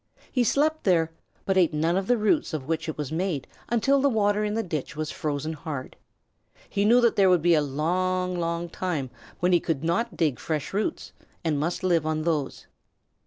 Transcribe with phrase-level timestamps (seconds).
[0.31, 1.11] He slept there,
[1.45, 4.55] but ate none of the roots of which it was made until the water in
[4.55, 5.95] the ditch was frozen hard.
[6.67, 9.11] He knew that there would be a long, long time
[9.41, 12.65] when he could not dig fresh roots and must live on those.